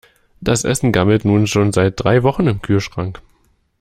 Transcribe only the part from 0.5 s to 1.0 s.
Essen